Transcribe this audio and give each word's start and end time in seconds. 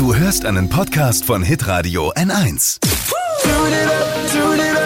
Du 0.00 0.14
hörst 0.14 0.46
einen 0.46 0.70
Podcast 0.70 1.26
von 1.26 1.42
Hitradio 1.42 2.10
N1. 2.14 2.78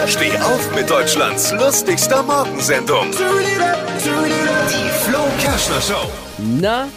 Steh 0.07 0.37
auf 0.39 0.75
mit 0.75 0.89
Deutschlands 0.89 1.53
lustigster 1.53 2.21
Morgensendung. 2.21 3.11
Die 3.11 4.89
Flo 5.05 5.19
Kerschner 5.39 5.79
Show. 5.79 6.11
Na, 6.37 6.89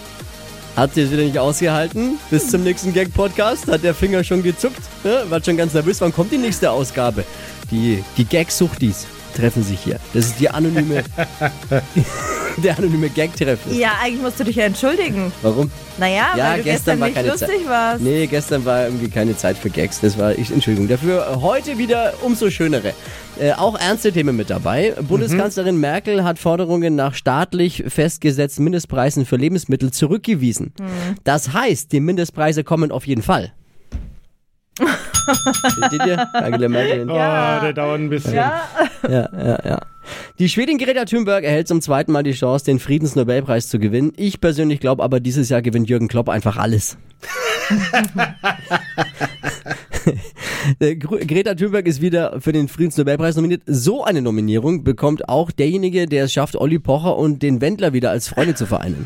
hat 0.74 0.94
sie 0.94 1.02
es 1.02 1.12
wieder 1.12 1.22
nicht 1.22 1.38
ausgehalten? 1.38 2.18
Bis 2.28 2.50
zum 2.50 2.64
nächsten 2.64 2.92
Gag-Podcast 2.92 3.68
hat 3.68 3.84
der 3.84 3.94
Finger 3.94 4.24
schon 4.24 4.42
gezuckt. 4.42 4.82
Ne? 5.04 5.22
War 5.28 5.40
schon 5.40 5.56
ganz 5.56 5.74
nervös. 5.74 6.00
Wann 6.00 6.12
kommt 6.12 6.32
die 6.32 6.38
nächste 6.38 6.72
Ausgabe? 6.72 7.24
Die, 7.70 8.02
die 8.16 8.24
Gag-Suchtis 8.24 9.06
treffen 9.36 9.62
sich 9.62 9.78
hier. 9.78 10.00
Das 10.12 10.26
ist 10.26 10.40
die 10.40 10.50
anonyme, 10.50 11.04
der 12.62 12.78
anonyme 12.78 13.08
Gag-Treff. 13.08 13.58
Ja, 13.70 13.92
eigentlich 14.02 14.22
musst 14.22 14.38
du 14.40 14.44
dich 14.44 14.56
ja 14.56 14.64
entschuldigen. 14.64 15.32
Warum? 15.42 15.70
Naja, 15.98 16.28
Ja, 16.36 16.50
weil 16.50 16.58
du 16.58 16.64
gestern 16.64 16.64
gestern, 16.64 17.00
war 17.00 17.06
nicht 17.08 17.16
keine 17.16 17.28
lustig 17.28 17.48
Zeit. 17.48 17.68
warst. 17.68 18.00
Nee, 18.02 18.26
gestern 18.26 18.64
war 18.64 18.84
irgendwie 18.84 19.08
keine 19.08 19.36
Zeit 19.36 19.56
für 19.58 19.70
Gags. 19.70 20.00
Das 20.00 20.16
war 20.18 20.32
ich, 20.32 20.50
Entschuldigung. 20.52 20.88
Dafür 20.88 21.40
heute 21.42 21.76
wieder 21.78 22.14
umso 22.22 22.50
schönere. 22.50 22.92
Äh, 23.40 23.52
auch 23.52 23.78
ernste 23.78 24.12
Themen 24.12 24.36
mit 24.36 24.50
dabei. 24.50 24.94
Bundeskanzlerin 25.08 25.78
Merkel 25.78 26.24
hat 26.24 26.38
Forderungen 26.38 26.94
nach 26.96 27.14
staatlich 27.14 27.84
festgesetzten 27.88 28.64
Mindestpreisen 28.64 29.26
für 29.26 29.36
Lebensmittel 29.36 29.90
zurückgewiesen. 29.92 30.72
Das 31.24 31.52
heißt, 31.52 31.92
die 31.92 32.00
Mindestpreise 32.00 32.64
kommen 32.64 32.90
auf 32.92 33.06
jeden 33.06 33.22
Fall. 33.22 33.52
Versteht 35.78 36.06
ihr? 36.06 36.34
Angela 36.34 36.68
Merkel. 36.68 37.10
Oh, 37.10 37.14
der 37.14 37.72
dauert 37.72 38.00
ein 38.00 38.08
bisschen. 38.10 38.34
Ja, 38.34 38.62
Ja, 39.08 39.28
ja, 39.36 39.58
ja. 39.64 39.80
Die 40.38 40.48
Schwedin 40.48 40.78
Greta 40.78 41.04
Thunberg 41.04 41.44
erhält 41.44 41.68
zum 41.68 41.80
zweiten 41.80 42.12
Mal 42.12 42.22
die 42.22 42.32
Chance, 42.32 42.64
den 42.64 42.78
Friedensnobelpreis 42.78 43.68
zu 43.68 43.78
gewinnen. 43.78 44.12
Ich 44.16 44.40
persönlich 44.40 44.80
glaube 44.80 45.02
aber, 45.02 45.20
dieses 45.20 45.48
Jahr 45.48 45.62
gewinnt 45.62 45.88
Jürgen 45.88 46.08
Klopp 46.08 46.28
einfach 46.28 46.56
alles. 46.56 46.96
Gr- 50.80 51.18
Greta 51.26 51.54
Thunberg 51.54 51.86
ist 51.86 52.00
wieder 52.00 52.40
für 52.40 52.52
den 52.52 52.68
Friedensnobelpreis 52.68 53.36
nominiert. 53.36 53.62
So 53.66 54.04
eine 54.04 54.22
Nominierung 54.22 54.84
bekommt 54.84 55.28
auch 55.28 55.50
derjenige, 55.50 56.06
der 56.06 56.24
es 56.24 56.32
schafft, 56.32 56.56
Olli 56.56 56.78
Pocher 56.78 57.16
und 57.16 57.42
den 57.42 57.60
Wendler 57.60 57.92
wieder 57.92 58.10
als 58.10 58.28
Freunde 58.28 58.54
zu 58.54 58.66
vereinen. 58.66 59.04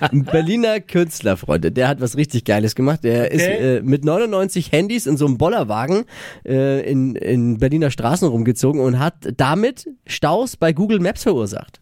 Ein 0.00 0.24
Berliner 0.24 0.80
Künstler, 0.80 1.36
Freunde, 1.36 1.72
der 1.72 1.88
hat 1.88 2.00
was 2.00 2.16
richtig 2.16 2.44
Geiles 2.44 2.74
gemacht. 2.74 3.04
Der 3.04 3.30
ist 3.30 3.42
Okay. 3.44 3.76
äh, 3.78 3.82
mit 3.82 4.04
99 4.04 4.72
Handys 4.72 5.06
in 5.06 5.16
so 5.16 5.26
einem 5.26 5.38
Bollerwagen 5.38 6.04
äh, 6.46 6.80
in, 6.90 7.14
in 7.16 7.58
Berliner 7.58 7.90
Straßen 7.90 8.28
rumgezogen 8.28 8.80
und 8.80 8.98
hat 8.98 9.14
damit 9.36 9.88
Staus 10.06 10.56
bei 10.56 10.72
Google 10.72 11.00
Maps 11.00 11.22
verursacht. 11.24 11.80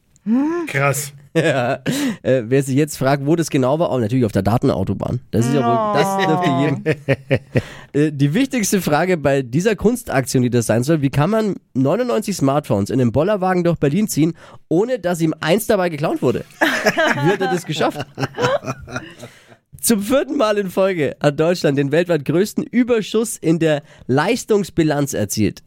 Krass. 0.66 1.12
Ja, 1.34 1.80
äh, 2.22 2.42
wer 2.44 2.62
sich 2.62 2.76
jetzt 2.76 2.96
fragt, 2.96 3.26
wo 3.26 3.36
das 3.36 3.50
genau 3.50 3.78
war, 3.78 3.90
oh, 3.90 3.98
natürlich 3.98 4.24
auf 4.24 4.32
der 4.32 4.42
Datenautobahn. 4.42 5.20
Das 5.30 5.46
ist 5.46 5.54
ja 5.54 5.60
wohl, 5.60 6.00
das 6.00 6.26
dürfte 6.26 6.50
jedem. 6.60 7.50
äh, 7.92 8.12
die 8.12 8.34
wichtigste 8.34 8.82
Frage 8.82 9.16
bei 9.16 9.42
dieser 9.42 9.76
Kunstaktion, 9.76 10.42
die 10.42 10.50
das 10.50 10.66
sein 10.66 10.82
soll, 10.82 11.00
wie 11.00 11.10
kann 11.10 11.30
man 11.30 11.56
99 11.74 12.36
Smartphones 12.36 12.90
in 12.90 13.00
einem 13.00 13.12
Bollerwagen 13.12 13.64
durch 13.64 13.78
Berlin 13.78 14.08
ziehen, 14.08 14.34
ohne 14.68 14.98
dass 14.98 15.20
ihm 15.20 15.34
eins 15.40 15.66
dabei 15.66 15.88
geklaut 15.88 16.22
wurde? 16.22 16.44
wie 16.60 17.30
hat 17.30 17.40
er 17.40 17.52
das 17.52 17.64
geschafft? 17.64 18.06
Zum 19.80 20.00
vierten 20.00 20.36
Mal 20.36 20.58
in 20.58 20.70
Folge 20.70 21.16
hat 21.20 21.40
Deutschland 21.40 21.76
den 21.76 21.90
weltweit 21.90 22.24
größten 22.24 22.62
Überschuss 22.62 23.36
in 23.36 23.58
der 23.58 23.82
Leistungsbilanz 24.06 25.12
erzielt. 25.12 25.64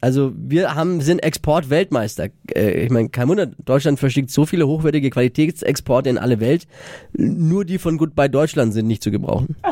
Also 0.00 0.32
wir 0.36 0.74
haben, 0.76 1.00
sind 1.00 1.18
Exportweltmeister. 1.20 2.28
Äh, 2.54 2.84
ich 2.84 2.90
meine, 2.90 3.08
kein 3.08 3.26
Wunder, 3.28 3.46
Deutschland 3.46 3.98
verschickt 3.98 4.30
so 4.30 4.46
viele 4.46 4.66
hochwertige 4.68 5.10
Qualitätsexporte 5.10 6.08
in 6.08 6.18
alle 6.18 6.38
Welt. 6.40 6.66
Nur 7.12 7.64
die 7.64 7.78
von 7.78 7.98
Goodbye 7.98 8.28
Deutschland 8.30 8.72
sind 8.74 8.86
nicht 8.86 9.02
zu 9.02 9.10
gebrauchen. 9.10 9.56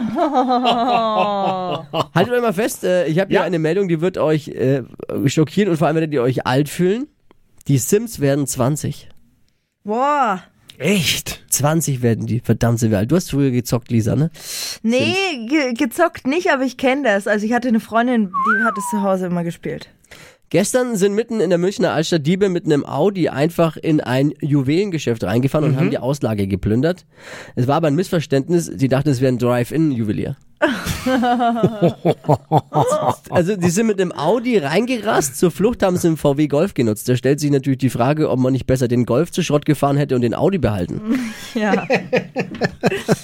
Haltet 2.15 2.33
euch 2.33 2.43
mal 2.43 2.53
fest, 2.53 2.85
äh, 2.85 3.07
ich 3.07 3.19
habe 3.21 3.29
hier 3.29 3.41
Ja. 3.41 3.45
eine 3.45 3.59
Meldung, 3.59 3.89
die 3.89 4.01
wird 4.01 4.19
euch 4.19 4.49
äh, 4.49 4.83
schockieren 5.27 5.71
und 5.71 5.77
vor 5.77 5.87
allem 5.87 5.95
werdet 5.97 6.13
ihr 6.13 6.23
euch 6.23 6.47
alt 6.47 6.69
fühlen. 6.69 7.07
Die 7.69 7.79
Sims 7.79 8.19
werden 8.21 8.47
20. 8.47 9.09
boah. 9.85 10.43
Echt? 10.79 11.45
20 11.51 12.03
werden 12.03 12.27
die, 12.27 12.41
verdammt 12.41 12.79
sind 12.79 12.91
wir 12.91 12.99
alt. 12.99 13.11
Du 13.11 13.17
hast 13.17 13.31
früher 13.31 13.51
gezockt, 13.51 13.91
Lisa, 13.91 14.17
ne? 14.17 14.31
Nee, 14.83 15.15
ge 15.49 15.75
gezockt 15.75 16.27
nicht, 16.27 16.51
aber 16.51 16.65
ich 16.65 16.77
kenne 16.77 17.03
das. 17.05 17.27
Also 17.27 17.47
ich 17.47 17.53
hatte 17.53 17.69
eine 17.69 17.81
Freundin, 17.81 18.31
die 18.31 18.65
hat 18.65 18.77
es 18.77 18.85
zu 18.91 19.03
Hause 19.03 19.27
immer 19.27 19.45
gespielt. 19.45 19.89
Gestern 20.53 20.97
sind 20.97 21.15
mitten 21.15 21.41
in 21.41 21.49
der 21.49 21.59
Münchner 21.59 21.95
Altstadt 21.95 22.27
Diebe 22.27 22.51
mit 22.51 22.67
einem 22.67 22.85
Audi 22.85 23.31
einfach 23.31 23.79
in 23.79 24.03
ein 24.03 24.35
Juwelengeschäft 24.43 25.25
reingefahren 25.25 25.67
und 25.67 25.77
haben 25.79 25.89
die 25.89 25.97
Auslage 25.97 26.47
geplündert. 26.47 27.07
Es 27.55 27.69
war 27.69 27.77
aber 27.77 27.87
ein 27.87 27.95
Missverständnis. 27.95 28.67
Sie 28.67 28.89
dachten, 28.89 29.09
es 29.09 29.23
wäre 29.23 29.33
ein 29.33 29.39
Drive-In-Juwelier. 29.39 30.37
also 33.31 33.57
die 33.57 33.71
sind 33.71 33.87
mit 33.87 34.01
einem 34.01 34.13
Audi 34.13 34.59
reingerast. 34.59 35.37
Zur 35.37 35.51
Flucht 35.51 35.83
haben 35.83 35.97
sie 35.97 36.09
einen 36.09 36.17
VW 36.17 36.47
Golf 36.47 36.75
genutzt. 36.75 37.09
Da 37.09 37.17
stellt 37.17 37.41
sich 37.41 37.51
natürlich 37.51 37.79
die 37.79 37.91
Frage, 37.91 38.31
ob 38.31 38.39
man 38.39 38.53
nicht 38.53 38.67
besser 38.67 38.89
den 38.89 39.05
Golf 39.05 39.33
zu 39.33 39.43
Schrott 39.43 39.67
gefahren 39.67 39.97
hätte 39.97 40.15
und 40.15 40.23
den 40.23 40.35
Audi 40.35 40.59
behalten. 40.59 41.01
Ja. 41.55 41.87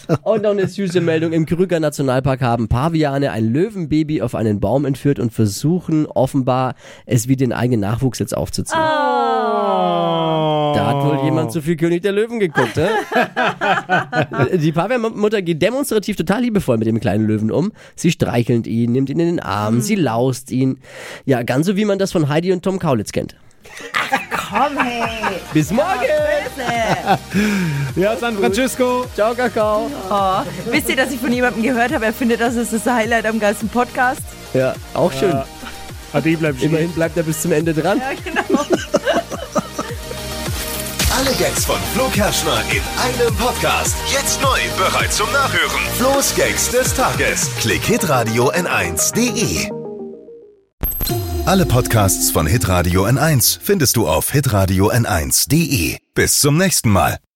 Und 0.22 0.42
noch 0.42 0.50
eine 0.50 0.68
süße 0.68 1.00
Meldung. 1.00 1.32
Im 1.32 1.46
Krüger 1.46 1.80
Nationalpark 1.80 2.42
haben 2.42 2.68
Paviane 2.68 3.32
ein 3.32 3.50
Löwenbaby 3.50 4.20
auf 4.20 4.34
einen 4.34 4.60
Baum 4.60 4.84
entführt 4.84 5.18
und 5.18 5.32
versuchen 5.32 6.04
offenbar, 6.04 6.74
es 7.06 7.28
wie 7.28 7.36
den 7.36 7.54
eigenen 7.54 7.80
Nachwuchs 7.80 8.18
jetzt 8.18 8.36
aufzuziehen. 8.36 8.78
Da 8.78 10.57
hat 10.88 11.04
wohl 11.04 11.24
jemand 11.24 11.52
zu 11.52 11.62
viel 11.62 11.76
König 11.76 12.02
der 12.02 12.12
Löwen 12.12 12.40
geguckt, 12.40 12.76
ne? 12.76 12.88
Die 14.58 14.72
Pavian-Mutter 14.72 15.42
geht 15.42 15.62
demonstrativ 15.62 16.16
total 16.16 16.42
liebevoll 16.42 16.78
mit 16.78 16.86
dem 16.86 17.00
kleinen 17.00 17.26
Löwen 17.26 17.50
um. 17.50 17.72
Sie 17.94 18.10
streichelt 18.10 18.66
ihn, 18.66 18.92
nimmt 18.92 19.10
ihn 19.10 19.20
in 19.20 19.26
den 19.26 19.40
Arm, 19.40 19.80
sie 19.80 19.94
laust 19.94 20.50
ihn. 20.50 20.78
Ja, 21.24 21.42
ganz 21.42 21.66
so 21.66 21.76
wie 21.76 21.84
man 21.84 21.98
das 21.98 22.12
von 22.12 22.28
Heidi 22.28 22.52
und 22.52 22.62
Tom 22.62 22.78
Kaulitz 22.78 23.12
kennt. 23.12 23.36
Komm, 24.30 24.78
hey. 24.78 25.36
Bis 25.52 25.70
morgen! 25.70 25.86
Ja, 27.96 28.16
San 28.16 28.36
Francisco. 28.36 29.04
Ciao, 29.14 29.34
Kakao! 29.34 29.90
Oh. 30.10 30.70
Wisst 30.70 30.88
ihr, 30.88 30.96
dass 30.96 31.12
ich 31.12 31.20
von 31.20 31.32
jemandem 31.32 31.62
gehört 31.62 31.92
habe, 31.92 32.06
er 32.06 32.12
findet, 32.12 32.40
das 32.40 32.56
ist 32.56 32.72
das 32.72 32.86
Highlight 32.86 33.26
am 33.26 33.38
geilsten 33.38 33.68
Podcast? 33.68 34.22
Ja, 34.54 34.74
auch 34.94 35.12
schön. 35.12 35.34
Adi 36.12 36.36
bleibt 36.36 36.58
stehen. 36.58 36.70
Immerhin 36.70 36.90
bleibt 36.92 37.16
er 37.16 37.22
bis 37.22 37.42
zum 37.42 37.52
Ende 37.52 37.74
dran. 37.74 37.98
Ja, 37.98 38.10
genau. 38.24 38.64
Alle 41.18 41.34
Gags 41.34 41.64
von 41.64 41.80
Flo 41.94 42.08
Kerschner 42.10 42.62
in 42.70 42.80
einem 43.02 43.34
Podcast. 43.34 43.96
Jetzt 44.12 44.40
neu, 44.40 44.60
bereit 44.76 45.12
zum 45.12 45.26
Nachhören. 45.32 45.80
Flo's 45.96 46.32
Gags 46.36 46.70
des 46.70 46.94
Tages. 46.94 47.50
Klick 47.58 47.82
Hitradio 47.82 48.52
N1.de. 48.52 49.68
Alle 51.44 51.66
Podcasts 51.66 52.30
von 52.30 52.46
Hitradio 52.46 53.04
N1 53.04 53.58
findest 53.60 53.96
du 53.96 54.06
auf 54.06 54.30
hitradio 54.30 54.92
N1.de. 54.92 55.96
Bis 56.14 56.38
zum 56.38 56.56
nächsten 56.56 56.90
Mal. 56.90 57.18